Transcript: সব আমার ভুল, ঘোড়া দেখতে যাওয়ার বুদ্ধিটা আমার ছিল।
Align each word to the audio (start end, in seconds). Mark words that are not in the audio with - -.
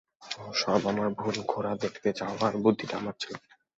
সব 0.53 0.81
আমার 0.87 1.09
ভুল, 1.11 1.35
ঘোড়া 1.47 1.73
দেখতে 1.83 2.09
যাওয়ার 2.19 2.53
বুদ্ধিটা 2.63 2.95
আমার 2.97 3.15
ছিল। 3.19 3.33